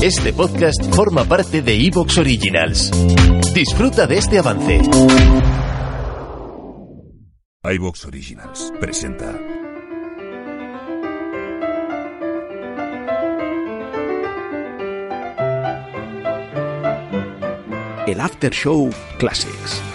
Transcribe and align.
Este 0.00 0.32
podcast 0.32 0.94
forma 0.94 1.24
parte 1.24 1.60
de 1.60 1.74
Evox 1.74 2.18
Originals. 2.18 2.92
Disfruta 3.52 4.06
de 4.06 4.18
este 4.18 4.38
avance. 4.38 4.80
iVox 7.64 8.04
Originals 8.04 8.72
presenta. 8.78 9.36
El 18.06 18.20
After 18.20 18.52
Show 18.52 18.90
Classics. 19.18 19.87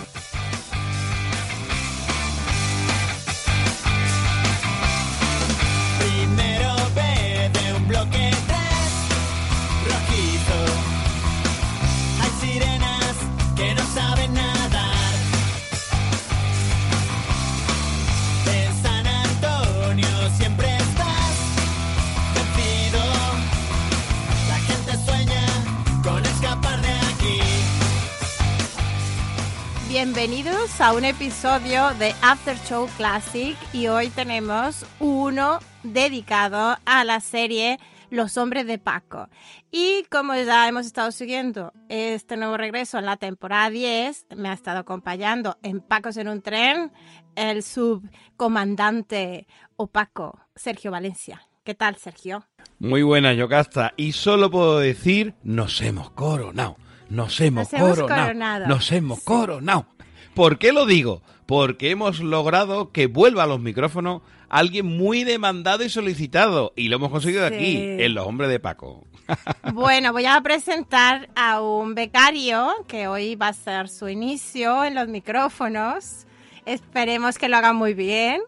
Bienvenidos 30.06 30.82
a 30.82 30.92
un 30.92 31.06
episodio 31.06 31.92
de 31.98 32.14
After 32.22 32.58
Show 32.68 32.90
Classic 32.98 33.56
y 33.72 33.88
hoy 33.88 34.10
tenemos 34.10 34.86
uno 35.00 35.60
dedicado 35.84 36.76
a 36.84 37.06
la 37.06 37.22
serie 37.22 37.80
Los 38.10 38.36
Hombres 38.36 38.68
de 38.68 38.80
Paco. 38.80 39.30
Y 39.72 40.04
como 40.12 40.36
ya 40.36 40.68
hemos 40.68 40.88
estado 40.88 41.10
siguiendo 41.14 41.72
este 41.88 42.36
nuevo 42.36 42.58
regreso 42.58 42.98
en 43.00 43.06
la 43.06 43.16
temporada 43.16 43.70
10, 43.70 44.26
me 44.36 44.50
ha 44.50 44.54
estado 44.54 44.80
acompañando 44.80 45.58
en 45.64 45.80
Pacos 45.80 46.18
en 46.18 46.28
un 46.28 46.42
tren 46.42 46.92
el 47.36 47.64
subcomandante 47.64 49.48
opaco 49.78 50.38
Sergio 50.54 50.92
Valencia. 50.92 51.48
¿Qué 51.64 51.76
tal, 51.76 51.96
Sergio? 51.96 52.46
Muy 52.78 53.04
buena, 53.04 53.32
Yocasta. 53.32 53.94
Y 53.96 54.12
solo 54.12 54.52
puedo 54.52 54.80
decir, 54.80 55.34
nos 55.44 55.80
hemos 55.82 56.10
coronado. 56.10 56.76
Nos 57.14 57.40
hemos, 57.42 57.72
Nos 57.72 57.74
hemos 57.74 58.00
coronado. 58.00 58.26
coronado. 58.26 58.68
Nos 58.68 58.92
hemos 58.92 59.20
coronado. 59.22 59.86
¿Por 60.34 60.58
qué 60.58 60.72
lo 60.72 60.86
digo? 60.86 61.22
Porque 61.46 61.92
hemos 61.92 62.20
logrado 62.20 62.92
que 62.92 63.08
vuelva 63.08 63.44
a 63.44 63.48
los 63.48 63.60
micrófonos 63.60 64.22
alguien 64.50 64.86
muy 64.86 65.24
demandado 65.24 65.84
y 65.84 65.90
solicitado. 65.90 66.74
Y 66.76 66.88
lo 66.90 66.96
hemos 66.98 67.12
conseguido 67.12 67.48
Sí. 67.50 67.54
aquí, 67.56 67.78
en 68.04 68.14
Los 68.14 68.26
Hombres 68.28 68.50
de 68.50 68.60
Paco. 68.60 69.06
Bueno, 69.74 70.12
voy 70.12 70.26
a 70.26 70.40
presentar 70.42 71.30
a 71.36 71.62
un 71.62 71.96
becario 71.96 72.70
que 72.88 73.08
hoy 73.08 73.36
va 73.36 73.48
a 73.48 73.54
ser 73.54 73.88
su 73.90 74.10
inicio 74.10 74.84
en 74.84 74.96
los 74.96 75.08
micrófonos. 75.08 76.28
Esperemos 76.66 77.38
que 77.38 77.48
lo 77.50 77.58
haga 77.58 77.72
muy 77.74 77.94
bien. 77.94 78.42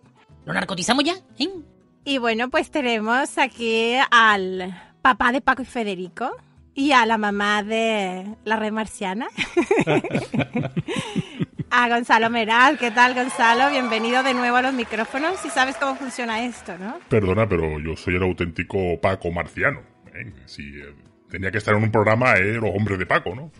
¿Lo 0.45 0.53
narcotizamos 0.53 1.03
ya? 1.05 1.15
¿Eh? 1.39 1.49
Y 2.03 2.17
bueno, 2.17 2.49
pues 2.49 2.69
tenemos 2.71 3.37
aquí 3.37 3.93
al 4.11 4.77
papá 5.01 5.31
de 5.31 5.41
Paco 5.41 5.61
y 5.61 5.65
Federico 5.65 6.29
y 6.75 6.91
a 6.91 7.05
la 7.05 7.17
mamá 7.17 7.63
de 7.63 8.35
la 8.43 8.57
red 8.57 8.71
marciana. 8.73 9.27
a 11.77 11.89
Gonzalo 11.89 12.29
Meral. 12.29 12.77
¿Qué 12.77 12.91
tal, 12.91 13.13
Gonzalo? 13.13 13.69
Bienvenido 13.69 14.23
de 14.23 14.33
nuevo 14.33 14.55
a 14.57 14.61
los 14.61 14.73
micrófonos. 14.73 15.37
Si 15.41 15.49
sabes 15.49 15.75
cómo 15.75 15.95
funciona 15.95 16.45
esto, 16.45 16.77
¿no? 16.77 16.99
Perdona, 17.09 17.47
pero 17.49 17.79
yo 17.79 17.95
soy 17.97 18.15
el 18.15 18.23
auténtico 18.23 18.99
Paco 19.01 19.29
marciano. 19.31 19.81
¿eh? 20.13 20.31
Si 20.45 20.61
eh, 20.79 20.93
tenía 21.29 21.51
que 21.51 21.57
estar 21.57 21.75
en 21.75 21.83
un 21.83 21.91
programa, 21.91 22.35
eh, 22.35 22.53
los 22.53 22.71
hombres 22.73 22.97
de 22.97 23.05
Paco, 23.05 23.35
¿no? 23.35 23.51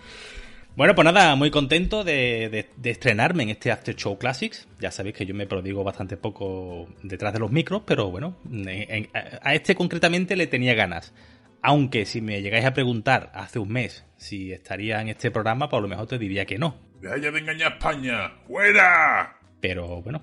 Bueno, 0.77 0.95
pues 0.95 1.05
nada, 1.05 1.35
muy 1.35 1.51
contento 1.51 2.03
de, 2.03 2.49
de- 2.49 2.69
de 2.75 2.89
estrenarme 2.89 3.43
en 3.43 3.49
este 3.49 3.71
After 3.71 3.95
Show 3.95 4.17
Classics. 4.17 4.67
Ya 4.79 4.91
sabéis 4.91 5.15
que 5.15 5.25
yo 5.25 5.33
me 5.35 5.45
prodigo 5.47 5.83
bastante 5.83 6.15
poco 6.17 6.87
detrás 7.03 7.33
de 7.33 7.39
los 7.39 7.51
micros, 7.51 7.83
pero 7.85 8.11
bueno, 8.11 8.37
en- 8.49 8.67
en- 8.69 9.09
a 9.13 9.49
a 9.49 9.53
este 9.55 9.75
concretamente 9.75 10.35
le 10.37 10.47
tenía 10.47 10.73
ganas. 10.73 11.13
Aunque 11.61 12.05
si 12.05 12.21
me 12.21 12.41
llegáis 12.41 12.65
a 12.65 12.73
preguntar 12.73 13.31
hace 13.33 13.57
un 13.59 13.69
mes 13.71 14.05
si 14.17 14.51
estaría 14.53 15.01
en 15.01 15.09
este 15.09 15.31
programa, 15.31 15.67
pues 15.69 15.79
a 15.79 15.81
lo 15.81 15.87
mejor 15.87 16.07
te 16.07 16.17
diría 16.17 16.45
que 16.45 16.57
no. 16.57 16.75
¡Deja 17.01 17.17
ya 17.17 17.31
de 17.31 17.39
engañar 17.39 17.71
a 17.73 17.75
España! 17.75 18.31
¡Fuera! 18.47 19.37
Pero 19.61 20.01
bueno, 20.01 20.21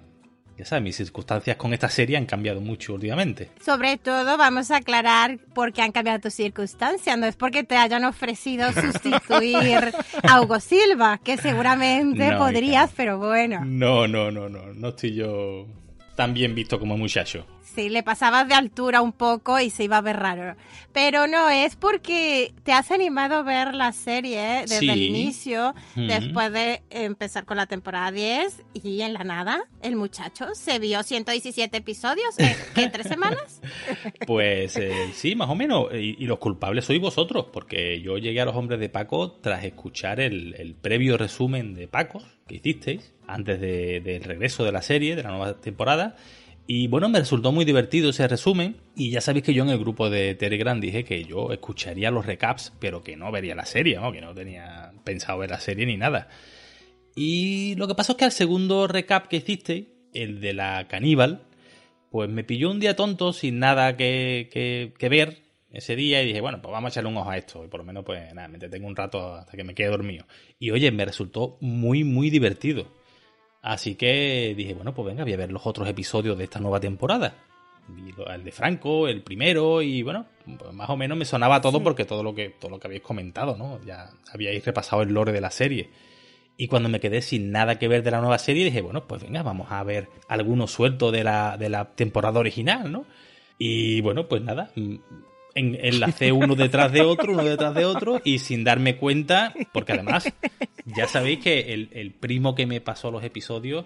ya 0.59 0.65
sabes, 0.65 0.83
mis 0.85 0.97
circunstancias 0.97 1.57
con 1.57 1.73
esta 1.73 1.89
serie 1.89 2.17
han 2.17 2.27
cambiado 2.27 2.61
mucho 2.61 2.95
últimamente. 2.95 3.51
Sobre 3.65 3.97
todo 3.99 4.37
vamos 4.37 4.71
a 4.71 4.77
aclarar 4.77 5.39
por 5.55 5.73
qué 5.73 5.83
han 5.83 5.93
cambiado 5.93 6.21
tus 6.21 6.35
circunstancias. 6.35 7.19
No 7.19 7.27
es 7.27 7.37
porque 7.37 7.65
te 7.65 7.77
hayan 7.77 8.05
ofrecido 8.05 8.71
sustituir 8.73 9.93
a 10.29 10.41
Hugo 10.41 10.61
Silva, 10.61 11.19
que 11.23 11.37
seguramente 11.37 12.31
No, 12.31 12.39
podrías, 12.39 12.85
hija. 12.91 12.95
pero 12.97 13.19
bueno. 13.19 13.63
No, 13.65 14.07
no, 14.07 14.31
no, 14.31 14.49
no, 14.49 14.73
no 14.73 14.89
estoy 14.89 15.15
yo 15.15 15.67
tan 16.17 16.35
bien 16.35 16.55
visto 16.55 16.79
como 16.79 16.97
muchacho. 16.97 17.47
Sí, 17.63 17.89
le 17.89 18.03
pasabas 18.03 18.49
de 18.49 18.55
altura 18.55 19.01
un 19.01 19.13
poco 19.13 19.59
y 19.61 19.71
se 19.71 19.85
iba 19.85 19.97
a 19.97 20.01
ver 20.03 20.17
raro. 20.19 20.57
Pero 20.93 21.27
no, 21.27 21.49
es 21.49 21.77
porque 21.77 22.53
te 22.65 22.73
has 22.73 22.91
animado 22.91 23.37
a 23.37 23.43
ver 23.43 23.75
la 23.75 23.93
serie 23.93 24.63
desde 24.63 24.81
Sí. 24.81 24.91
el 24.91 25.01
inicio, 25.03 25.75
Ujú. 25.97 26.07
después 26.07 26.53
de 26.53 26.83
empezar 26.91 27.45
con 27.47 27.57
la 27.57 27.67
temporada 27.67 28.11
10 28.13 28.63
y 28.75 29.01
en 29.03 29.15
la 29.15 29.25
nada, 29.25 29.65
el 29.81 29.97
muchacho 29.97 30.55
se 30.55 30.79
vio 30.81 31.03
117 31.03 31.77
episodios 31.79 32.39
en 32.39 32.55
¿qué, 32.75 32.89
tres 32.89 33.07
semanas. 33.07 33.61
Pues 34.27 34.77
eh, 34.77 35.11
sí, 35.15 35.35
más 35.35 35.49
o 35.49 35.55
menos. 35.55 35.87
Y, 35.95 36.17
y 36.19 36.27
los 36.27 36.39
culpables 36.39 36.85
sois 36.85 37.01
vosotros, 37.01 37.47
porque 37.53 38.01
yo 38.01 38.19
llegué 38.19 38.41
a 38.41 38.45
los 38.45 38.57
hombres 38.57 38.81
de 38.81 38.89
Paco 38.89 39.33
tras 39.33 39.65
escuchar 39.65 40.21
el, 40.21 40.55
el 40.59 40.75
previo 40.75 41.17
resumen 41.17 41.75
de 41.75 41.89
Pacos 41.89 42.25
que 42.47 42.57
hicisteis 42.57 43.13
antes 43.27 43.61
de- 43.61 44.01
del 44.01 44.23
regreso 44.25 44.65
de 44.65 44.73
la 44.73 44.83
serie, 44.83 45.17
de 45.17 45.23
la 45.23 45.31
nueva 45.31 45.61
temporada. 45.61 46.17
Y 46.67 46.87
bueno, 46.89 47.09
me 47.09 47.19
resultó 47.19 47.53
muy 47.53 47.65
divertido 47.65 48.11
ese 48.11 48.27
resumen. 48.29 48.77
Y 48.97 49.11
ya 49.11 49.21
sabéis 49.21 49.45
que 49.45 49.55
yo 49.55 49.65
en 49.65 49.71
el 49.71 49.79
grupo 49.79 50.09
de 50.11 50.35
Telegram 50.35 50.81
dije 50.81 51.05
que 51.05 51.25
yo 51.25 51.53
escucharía 51.53 52.11
los 52.11 52.25
recaps, 52.25 52.73
pero 52.79 53.03
que 53.03 53.17
no 53.17 53.31
vería 53.33 53.55
la 53.55 53.67
serie, 53.67 53.97
¿no? 53.97 54.13
que 54.13 54.21
no 54.21 54.33
tenía 54.35 54.93
pensado 55.05 55.39
ver 55.41 55.51
la 55.51 55.61
serie 55.61 55.87
ni 55.87 55.97
nada. 55.97 56.29
Y 57.15 57.75
lo 57.77 57.89
que 57.89 57.95
pasó 57.95 58.13
es 58.13 58.19
que 58.19 58.25
al 58.25 58.33
segundo 58.33 58.87
recap 58.87 59.27
que 59.29 59.37
hicisteis, 59.37 59.87
el 60.15 60.41
de 60.41 60.55
la 60.55 60.87
caníbal, 60.89 61.43
pues 62.11 62.29
me 62.31 62.45
pilló 62.45 62.71
un 62.71 62.81
día 62.81 62.97
tonto 62.97 63.33
sin 63.33 63.59
nada 63.59 63.97
que, 63.97 64.49
que- 64.53 64.93
que 64.99 65.09
ver 65.09 65.43
ese 65.73 65.97
día 65.97 66.23
y 66.23 66.27
dije, 66.27 66.41
bueno, 66.43 66.61
pues 66.63 66.71
vamos 66.73 66.89
a 66.89 66.93
echarle 66.93 67.11
un 67.11 67.17
ojo 67.17 67.31
a 67.31 67.37
esto. 67.39 67.65
Y 67.65 67.69
por 67.69 67.81
lo 67.81 67.85
menos, 67.85 68.05
pues 68.05 68.33
nada, 68.35 68.49
me 68.49 68.59
detengo 68.59 68.87
un 68.87 68.97
rato 68.97 69.35
hasta 69.35 69.57
que 69.57 69.65
me 69.65 69.75
quede 69.75 69.89
dormido. 69.89 70.27
Y 70.59 70.71
oye, 70.71 70.91
me 70.91 71.05
resultó 71.05 71.57
muy, 71.61 72.05
muy 72.05 72.31
divertido. 72.31 72.87
Así 73.63 73.95
que 73.95 74.55
dije, 74.57 74.75
bueno, 74.75 74.93
pues 74.93 75.07
venga, 75.07 75.23
voy 75.23 75.33
a 75.33 75.37
ver 75.37 75.53
los 75.53 75.65
otros 75.67 75.89
episodios 75.89 76.37
de 76.37 76.45
esta 76.45 76.59
nueva 76.59 76.81
temporada. 76.81 77.35
El 78.29 78.45
de 78.45 78.53
Franco, 78.53 79.09
el 79.09 79.23
primero, 79.23 79.83
y 79.83 80.03
bueno, 80.03 80.27
pues 80.59 80.73
más 80.73 80.91
o 80.91 80.97
menos 80.97 81.17
me 81.17 81.25
sonaba 81.25 81.61
todo 81.61 81.83
porque 81.83 82.05
todo 82.05 82.23
lo 82.23 82.35
que, 82.35 82.51
todo 82.51 82.71
lo 82.71 82.81
que 82.81 82.89
habéis 82.89 83.03
comentado, 83.03 83.57
¿no? 83.57 83.81
Ya 83.85 84.11
habíais 84.33 84.65
repasado 84.65 85.03
el 85.03 85.13
lore 85.13 85.33
de 85.33 85.41
la 85.41 85.51
serie. 85.51 85.91
Y 86.57 86.69
cuando 86.69 86.89
me 86.89 87.01
quedé 87.01 87.23
sin 87.23 87.51
nada 87.51 87.79
que 87.79 87.89
ver 87.89 88.03
de 88.03 88.11
la 88.11 88.21
nueva 88.21 88.39
serie, 88.39 88.65
dije, 88.65 88.83
bueno, 88.83 89.07
pues 89.07 89.23
venga, 89.23 89.43
vamos 89.43 89.69
a 89.71 89.83
ver 89.85 90.09
algunos 90.29 90.71
sueltos 90.71 91.13
de 91.13 91.25
la, 91.25 91.57
de 91.57 91.69
la 91.69 91.95
temporada 91.95 92.41
original, 92.41 92.91
¿no? 92.91 93.05
Y 93.59 94.01
bueno, 94.01 94.29
pues 94.29 94.43
nada, 94.43 94.73
en- 95.55 95.79
enlacé 95.81 96.33
uno 96.33 96.55
detrás 96.55 96.93
de 96.93 97.03
otro, 97.03 97.33
uno 97.33 97.45
detrás 97.45 97.75
de 97.75 97.85
otro, 97.85 98.21
y 98.25 98.39
sin 98.39 98.65
darme 98.65 98.97
cuenta, 98.97 99.53
porque 99.73 99.93
además, 99.93 100.33
ya 100.87 101.07
sabéis 101.09 101.41
que 101.41 101.73
el, 101.75 101.89
el 101.93 102.11
primo 102.11 102.55
que 102.55 102.67
me 102.67 102.81
pasó 102.81 103.11
los 103.11 103.23
episodios 103.25 103.85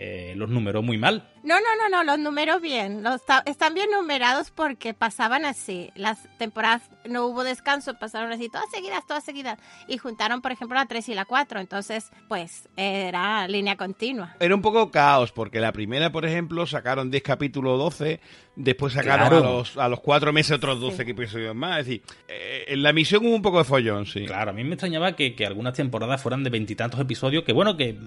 eh, 0.00 0.34
los 0.36 0.48
numeró 0.48 0.80
muy 0.80 0.96
mal. 0.96 1.28
No, 1.42 1.56
no, 1.56 1.66
no, 1.76 1.88
no, 1.88 2.04
los 2.04 2.20
números 2.20 2.62
bien. 2.62 3.02
Los 3.02 3.20
están 3.46 3.74
bien 3.74 3.90
numerados 3.90 4.52
porque 4.52 4.94
pasaban 4.94 5.44
así. 5.44 5.90
Las 5.96 6.18
temporadas 6.38 6.82
no 7.04 7.26
hubo 7.26 7.42
descanso, 7.42 7.94
pasaron 7.98 8.30
así, 8.30 8.48
todas 8.48 8.70
seguidas, 8.70 9.04
todas 9.08 9.24
seguidas. 9.24 9.58
Y 9.88 9.98
juntaron, 9.98 10.40
por 10.40 10.52
ejemplo, 10.52 10.76
la 10.78 10.86
3 10.86 11.08
y 11.08 11.14
la 11.14 11.24
4. 11.24 11.58
Entonces, 11.58 12.10
pues, 12.28 12.68
era 12.76 13.48
línea 13.48 13.76
continua. 13.76 14.36
Era 14.38 14.54
un 14.54 14.62
poco 14.62 14.92
caos, 14.92 15.32
porque 15.32 15.58
la 15.58 15.72
primera, 15.72 16.12
por 16.12 16.24
ejemplo, 16.24 16.64
sacaron 16.64 17.10
10 17.10 17.22
capítulos 17.24 17.76
12, 17.78 18.20
después 18.54 18.92
sacaron 18.92 19.28
Claro. 19.30 19.38
a, 19.48 19.50
los, 19.52 19.76
a 19.78 19.88
los 19.88 19.98
cuatro 20.00 20.32
meses 20.32 20.52
otros 20.52 20.78
12 20.80 21.02
episodios 21.02 21.56
más. 21.56 21.80
Es 21.80 21.86
decir, 21.86 22.02
eh, 22.28 22.66
en 22.68 22.84
la 22.84 22.92
misión 22.92 23.26
hubo 23.26 23.34
un 23.34 23.42
poco 23.42 23.58
de 23.58 23.64
follón, 23.64 24.06
sí. 24.06 24.26
Claro, 24.26 24.50
a 24.52 24.54
mí 24.54 24.62
me 24.62 24.74
extrañaba 24.74 25.16
que, 25.16 25.34
que 25.34 25.44
algunas 25.44 25.74
temporadas 25.74 26.22
fueran 26.22 26.44
de 26.44 26.50
veintitantos 26.50 27.00
episodios, 27.00 27.42
que 27.42 27.52
bueno, 27.52 27.76
que 27.76 27.98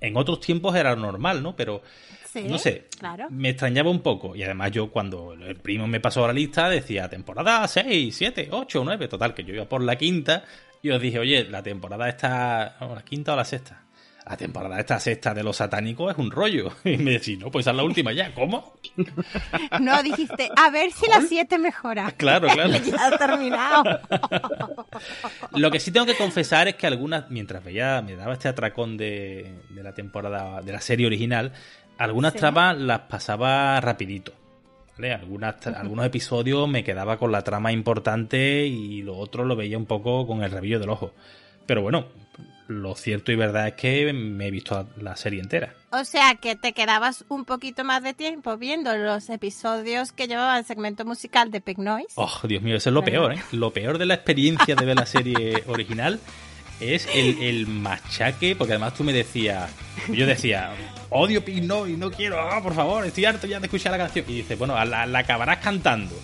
en 0.00 0.16
otros 0.16 0.40
tiempos 0.40 0.74
era 0.74 0.94
normal, 0.96 1.42
¿no? 1.42 1.54
Pero 1.56 1.82
Sí, 2.32 2.44
no 2.48 2.58
sé, 2.58 2.86
Claro. 2.96 3.26
me 3.30 3.48
extrañaba 3.48 3.90
un 3.90 4.02
poco. 4.02 4.36
Y 4.36 4.44
además 4.44 4.70
yo 4.70 4.90
cuando 4.92 5.32
el 5.32 5.56
primo 5.56 5.88
me 5.88 5.98
pasó 5.98 6.24
la 6.28 6.32
lista 6.32 6.68
decía 6.68 7.08
temporada 7.08 7.66
6, 7.66 8.14
7, 8.14 8.48
8, 8.52 8.82
9, 8.84 9.08
total, 9.08 9.34
que 9.34 9.42
yo 9.42 9.52
iba 9.52 9.64
por 9.68 9.82
la 9.82 9.96
quinta 9.96 10.44
y 10.80 10.90
os 10.90 11.02
dije, 11.02 11.18
oye, 11.18 11.44
la 11.44 11.60
temporada 11.62 12.08
está, 12.08 12.76
o 12.80 12.94
la 12.94 13.02
quinta 13.02 13.32
o 13.32 13.36
la 13.36 13.44
sexta. 13.44 13.82
La 14.28 14.36
temporada 14.36 14.78
esta 14.78 15.00
sexta 15.00 15.34
de 15.34 15.42
los 15.42 15.56
satánicos 15.56 16.12
es 16.12 16.18
un 16.18 16.30
rollo. 16.30 16.72
Y 16.84 16.96
me 16.98 17.12
decís, 17.12 17.38
no, 17.38 17.50
pues 17.50 17.66
es 17.66 17.74
la 17.74 17.82
última 17.82 18.12
ya, 18.12 18.32
¿cómo? 18.34 18.74
No, 19.80 20.02
dijiste, 20.02 20.50
a 20.56 20.70
ver 20.70 20.90
si 20.92 21.06
la 21.08 21.20
7 21.20 21.58
mejora. 21.58 22.12
Claro, 22.16 22.48
claro. 22.48 22.70
ya 22.76 23.06
ha 23.06 23.18
terminado. 23.18 24.00
Lo 25.52 25.70
que 25.70 25.80
sí 25.80 25.90
tengo 25.90 26.06
que 26.06 26.16
confesar 26.16 26.68
es 26.68 26.74
que 26.76 26.86
algunas, 26.86 27.30
mientras 27.30 27.62
veía, 27.64 28.02
me 28.02 28.14
daba 28.16 28.34
este 28.34 28.48
atracón 28.48 28.96
de, 28.96 29.52
de 29.70 29.82
la 29.82 29.92
temporada, 29.94 30.60
de 30.60 30.72
la 30.72 30.80
serie 30.80 31.06
original, 31.06 31.52
algunas 31.98 32.32
Sí. 32.32 32.38
tramas 32.38 32.76
las 32.78 33.00
pasaba 33.00 33.80
rapidito. 33.80 34.32
¿vale? 34.96 35.12
Algunas, 35.14 35.66
Algunos 35.66 36.04
episodios 36.06 36.68
me 36.68 36.84
quedaba 36.84 37.16
con 37.18 37.32
la 37.32 37.42
trama 37.42 37.72
importante 37.72 38.66
y 38.66 39.02
lo 39.02 39.16
otro 39.16 39.44
lo 39.44 39.56
veía 39.56 39.78
un 39.78 39.86
poco 39.86 40.26
con 40.26 40.42
el 40.42 40.50
rabillo 40.50 40.78
del 40.78 40.90
ojo. 40.90 41.12
Pero 41.70 41.82
bueno, 41.82 42.06
lo 42.66 42.96
cierto 42.96 43.30
y 43.30 43.36
verdad 43.36 43.68
es 43.68 43.74
que 43.74 44.12
me 44.12 44.48
he 44.48 44.50
visto 44.50 44.88
la 44.96 45.14
serie 45.14 45.40
entera. 45.40 45.72
O 45.92 46.02
sea, 46.02 46.34
que 46.34 46.56
te 46.56 46.72
quedabas 46.72 47.24
un 47.28 47.44
poquito 47.44 47.84
más 47.84 48.02
de 48.02 48.12
tiempo 48.12 48.56
viendo 48.56 48.92
los 48.96 49.30
episodios 49.30 50.10
que 50.10 50.26
llevaba 50.26 50.58
el 50.58 50.64
segmento 50.64 51.04
musical 51.04 51.52
de 51.52 51.60
Pig 51.60 51.78
Noise. 51.78 52.14
Oh, 52.16 52.40
Dios 52.48 52.60
mío, 52.60 52.74
eso 52.74 52.90
es 52.90 52.94
lo 52.94 53.02
¿Verdad? 53.02 53.20
peor, 53.20 53.32
¿eh? 53.34 53.42
Lo 53.52 53.72
peor 53.72 53.98
de 53.98 54.06
la 54.06 54.14
experiencia 54.14 54.74
de 54.74 54.84
ver 54.84 54.96
la 54.96 55.06
serie 55.06 55.62
original 55.68 56.18
es 56.80 57.06
el, 57.14 57.40
el 57.40 57.68
machaque, 57.68 58.56
porque 58.56 58.72
además 58.72 58.94
tú 58.94 59.04
me 59.04 59.12
decías, 59.12 59.70
yo 60.08 60.26
decía, 60.26 60.72
odio 61.10 61.44
Pig 61.44 61.62
Noise, 61.62 61.98
no 61.98 62.10
quiero, 62.10 62.40
ah, 62.40 62.60
por 62.60 62.74
favor, 62.74 63.06
estoy 63.06 63.26
harto 63.26 63.46
ya 63.46 63.60
de 63.60 63.66
escuchar 63.66 63.92
la 63.92 63.98
canción. 63.98 64.24
Y 64.26 64.38
dices, 64.38 64.58
bueno, 64.58 64.74
la, 64.84 65.06
la 65.06 65.18
acabarás 65.20 65.58
cantando. 65.58 66.16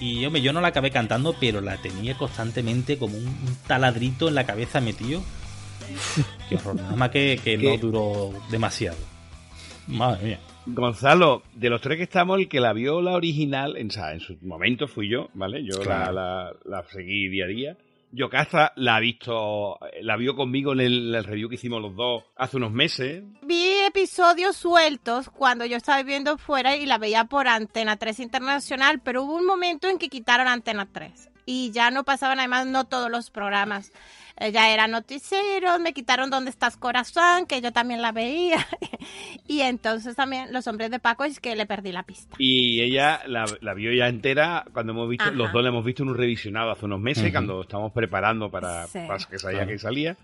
Y 0.00 0.24
hombre, 0.26 0.42
yo 0.42 0.52
no 0.52 0.60
la 0.60 0.68
acabé 0.68 0.90
cantando, 0.90 1.34
pero 1.40 1.60
la 1.60 1.76
tenía 1.78 2.16
constantemente 2.18 2.98
como 2.98 3.16
un, 3.16 3.34
taladrito 3.66 4.28
en 4.28 4.34
la 4.34 4.44
cabeza 4.46 4.80
metido. 4.80 5.22
Qué 6.48 6.56
horror, 6.56 6.76
nada 6.76 6.96
más 6.96 7.10
que, 7.10 7.38
que 7.42 7.56
no 7.56 7.76
duró 7.80 8.32
demasiado. 8.50 8.96
Madre 9.86 10.24
mía. 10.26 10.40
Gonzalo, 10.66 11.42
de 11.54 11.70
los 11.70 11.80
tres 11.80 11.96
que 11.96 12.02
estamos, 12.02 12.38
el 12.40 12.48
que 12.48 12.58
la 12.60 12.72
vio 12.72 13.00
la 13.00 13.12
original, 13.12 13.76
en, 13.76 13.88
en 14.12 14.20
su 14.20 14.36
momento 14.42 14.88
fui 14.88 15.08
yo, 15.08 15.28
¿vale? 15.34 15.62
Yo 15.64 15.78
Claro. 15.80 16.12
la, 16.12 16.50
la- 16.64 16.80
la 16.80 16.82
seguí 16.88 17.28
día 17.28 17.44
a 17.44 17.48
día. 17.48 17.76
Yocasta 18.12 18.72
la 18.76 18.96
ha 18.96 19.00
visto, 19.00 19.78
la 20.02 20.16
vio 20.16 20.34
conmigo 20.36 20.72
en 20.72 20.80
el, 20.80 21.14
el 21.14 21.24
review 21.24 21.48
que 21.48 21.56
hicimos 21.56 21.82
los 21.82 21.94
dos 21.94 22.24
hace 22.36 22.56
unos 22.56 22.72
meses. 22.72 23.22
Vi 23.42 23.65
episodios 23.86 24.56
sueltos 24.56 25.30
cuando 25.30 25.64
yo 25.64 25.76
estaba 25.76 25.98
viviendo 26.02 26.38
fuera 26.38 26.76
y 26.76 26.86
la 26.86 26.98
veía 26.98 27.24
por 27.24 27.48
Antena 27.48 27.96
3 27.96 28.20
Internacional, 28.20 29.00
pero 29.00 29.22
hubo 29.24 29.36
un 29.36 29.46
momento 29.46 29.88
en 29.88 29.98
que 29.98 30.08
quitaron 30.08 30.48
Antena 30.48 30.86
3 30.90 31.30
y 31.46 31.70
ya 31.70 31.90
no 31.90 32.04
pasaban 32.04 32.38
además 32.40 32.66
no 32.66 32.84
todos 32.84 33.10
los 33.10 33.30
programas. 33.30 33.92
Eh, 34.38 34.52
ya 34.52 34.68
era 34.70 34.86
noticiero, 34.86 35.78
me 35.78 35.94
quitaron 35.94 36.28
¿Dónde 36.28 36.50
estás 36.50 36.76
corazón? 36.76 37.46
que 37.46 37.60
yo 37.62 37.72
también 37.72 38.02
la 38.02 38.12
veía. 38.12 38.66
y 39.46 39.60
entonces 39.62 40.14
también 40.16 40.52
Los 40.52 40.66
hombres 40.66 40.90
de 40.90 40.98
Paco 40.98 41.24
es 41.24 41.40
que 41.40 41.54
le 41.56 41.64
perdí 41.64 41.92
la 41.92 42.02
pista. 42.02 42.36
Y 42.38 42.80
ella 42.82 43.22
la, 43.26 43.46
la 43.60 43.72
vio 43.74 43.92
ya 43.94 44.08
entera 44.08 44.64
cuando 44.74 44.92
hemos 44.92 45.08
visto, 45.08 45.24
Ajá. 45.24 45.32
los 45.32 45.52
dos 45.52 45.62
la 45.62 45.68
hemos 45.70 45.84
visto 45.84 46.02
en 46.02 46.10
un 46.10 46.16
revisionado 46.16 46.70
hace 46.72 46.84
unos 46.84 47.00
meses, 47.00 47.30
cuando 47.32 47.62
estábamos 47.62 47.92
preparando 47.92 48.50
para, 48.50 48.86
Sí. 48.88 48.98
para 49.06 49.24
que 49.24 49.38
sabía 49.38 49.58
Claro. 49.60 49.70
que 49.72 49.78
salía. 49.78 50.16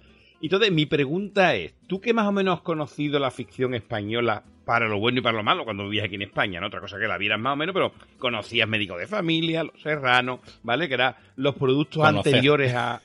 Entonces 0.46 0.72
mi 0.72 0.86
pregunta 0.86 1.54
es, 1.54 1.74
¿tú 1.86 2.00
que 2.00 2.12
más 2.12 2.26
o 2.26 2.32
menos 2.32 2.56
has 2.58 2.62
conocido 2.62 3.18
la 3.18 3.30
ficción 3.30 3.74
española 3.74 4.42
para 4.64 4.88
lo 4.88 4.98
bueno 4.98 5.18
y 5.18 5.22
para 5.22 5.36
lo 5.36 5.42
malo 5.42 5.64
cuando 5.64 5.84
vivías 5.84 6.06
aquí 6.06 6.16
en 6.16 6.22
España? 6.22 6.60
¿no? 6.60 6.66
Otra 6.66 6.80
cosa 6.80 6.98
que 6.98 7.06
la 7.06 7.18
vieras 7.18 7.38
más 7.38 7.54
o 7.54 7.56
menos, 7.56 7.72
pero 7.74 7.92
conocías 8.18 8.68
Médico 8.68 8.96
de 8.96 9.06
Familia, 9.06 9.64
Los 9.64 9.80
Serranos, 9.80 10.40
¿vale? 10.62 10.88
Que 10.88 10.94
eran 10.94 11.14
los 11.36 11.54
productos 11.54 12.02
Conocer. 12.02 12.34
anteriores 12.34 12.74
a, 12.74 13.00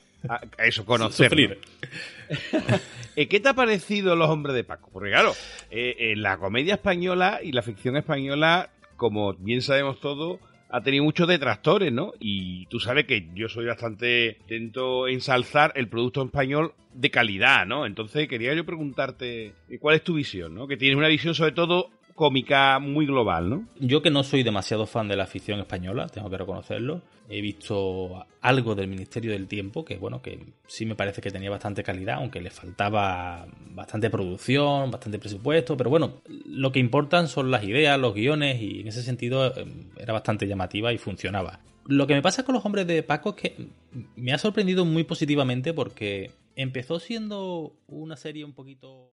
eso, 0.58 0.84
conocer. 0.84 1.58
Eh, 3.16 3.26
¿Qué 3.28 3.40
te 3.40 3.48
ha 3.48 3.54
parecido 3.54 4.16
Los 4.16 4.28
Hombres 4.28 4.54
de 4.54 4.64
Paco? 4.64 4.90
Porque 4.92 5.10
claro, 5.10 5.32
eh, 5.70 5.96
eh, 5.98 6.16
la 6.16 6.36
comedia 6.38 6.74
española 6.74 7.40
y 7.42 7.52
la 7.52 7.62
ficción 7.62 7.96
española, 7.96 8.70
como 8.96 9.32
bien 9.34 9.62
sabemos 9.62 10.00
todos, 10.00 10.38
ha 10.70 10.82
tenido 10.82 11.04
muchos 11.04 11.28
detractores, 11.28 11.92
¿no? 11.92 12.12
Y 12.20 12.66
tú 12.66 12.80
sabes 12.80 13.06
que 13.06 13.28
yo 13.34 13.48
soy 13.48 13.66
bastante 13.66 14.38
intento 14.40 15.08
ensalzar 15.08 15.72
el 15.74 15.88
producto 15.88 16.22
español 16.22 16.74
de 16.92 17.10
calidad, 17.10 17.66
¿no? 17.66 17.86
Entonces 17.86 18.28
quería 18.28 18.54
yo 18.54 18.66
preguntarte 18.66 19.54
cuál 19.80 19.96
es 19.96 20.02
tu 20.02 20.14
visión, 20.14 20.54
¿no? 20.54 20.66
Que 20.66 20.76
tienes 20.76 20.98
una 20.98 21.08
visión 21.08 21.34
sobre 21.34 21.52
todo 21.52 21.90
cómica 22.18 22.80
muy 22.80 23.06
global, 23.06 23.48
¿no? 23.48 23.68
Yo 23.78 24.02
que 24.02 24.10
no 24.10 24.24
soy 24.24 24.42
demasiado 24.42 24.86
fan 24.86 25.06
de 25.06 25.14
la 25.14 25.28
ficción 25.28 25.60
española, 25.60 26.08
tengo 26.08 26.28
que 26.28 26.36
reconocerlo. 26.36 27.00
He 27.28 27.40
visto 27.40 28.26
algo 28.40 28.74
del 28.74 28.88
Ministerio 28.88 29.30
del 29.30 29.46
Tiempo, 29.46 29.84
que 29.84 29.98
bueno, 29.98 30.20
que 30.20 30.40
sí 30.66 30.84
me 30.84 30.96
parece 30.96 31.20
que 31.20 31.30
tenía 31.30 31.48
bastante 31.48 31.84
calidad, 31.84 32.16
aunque 32.16 32.40
le 32.40 32.50
faltaba 32.50 33.46
bastante 33.70 34.10
producción, 34.10 34.90
bastante 34.90 35.20
presupuesto, 35.20 35.76
pero 35.76 35.90
bueno, 35.90 36.14
lo 36.46 36.72
que 36.72 36.80
importan 36.80 37.28
son 37.28 37.52
las 37.52 37.62
ideas, 37.62 38.00
los 38.00 38.14
guiones, 38.14 38.60
y 38.60 38.80
en 38.80 38.88
ese 38.88 39.04
sentido 39.04 39.54
eh, 39.54 39.64
era 39.96 40.12
bastante 40.12 40.48
llamativa 40.48 40.92
y 40.92 40.98
funcionaba. 40.98 41.60
Lo 41.86 42.08
que 42.08 42.14
me 42.14 42.22
pasa 42.22 42.44
con 42.44 42.56
los 42.56 42.64
hombres 42.66 42.88
de 42.88 43.04
Paco 43.04 43.30
es 43.30 43.36
que 43.36 43.68
me 44.16 44.32
ha 44.32 44.38
sorprendido 44.38 44.84
muy 44.84 45.04
positivamente 45.04 45.72
porque 45.72 46.32
empezó 46.56 46.98
siendo 46.98 47.76
una 47.86 48.16
serie 48.16 48.44
un 48.44 48.54
poquito... 48.54 49.12